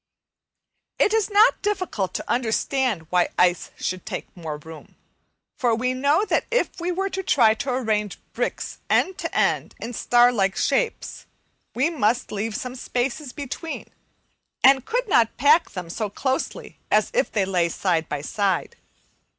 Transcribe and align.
It 0.97 1.13
is 1.13 1.29
not 1.29 1.61
difficult 1.61 2.15
to 2.15 2.27
understand 2.27 3.05
why 3.11 3.27
ice 3.37 3.69
should 3.77 4.03
take 4.03 4.35
more 4.35 4.57
room; 4.57 4.95
for 5.59 5.75
we 5.75 5.93
know 5.93 6.25
that 6.25 6.45
if 6.49 6.71
we 6.81 6.91
were 6.91 7.11
to 7.11 7.21
try 7.21 7.53
to 7.53 7.69
arrange 7.69 8.17
bricks 8.33 8.79
end 8.89 9.19
to 9.19 9.37
end 9.37 9.75
in 9.79 9.93
star 9.93 10.31
like 10.31 10.55
shapes, 10.57 11.27
we 11.75 11.91
must 11.91 12.31
leave 12.31 12.55
some 12.55 12.73
spaces 12.73 13.31
between, 13.31 13.91
and 14.63 14.85
could 14.87 15.07
not 15.07 15.37
pack 15.37 15.69
them 15.69 15.87
so 15.87 16.09
closely 16.09 16.79
as 16.89 17.11
if 17.13 17.31
they 17.31 17.45
lay 17.45 17.69
side 17.69 18.09
by 18.09 18.21
side. 18.21 18.77